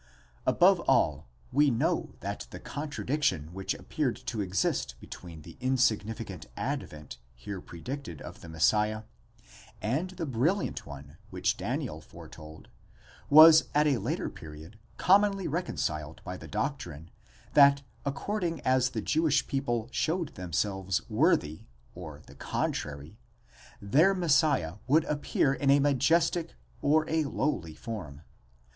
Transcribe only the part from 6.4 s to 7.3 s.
advent